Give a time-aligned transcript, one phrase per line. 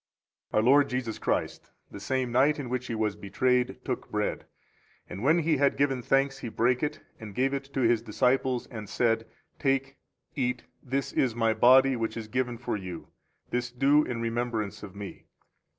[0.49, 4.47] 23 Our Lord Jesus Christ, the same night in which He was betrayed, took bread;
[5.07, 8.65] and when He had given thanks, He brake it, and gave it to His disciples
[8.71, 9.27] and said,
[9.59, 9.97] Take,
[10.35, 13.09] eat; this is, My body, which is given for you:
[13.51, 15.27] this do in remembrance of Me.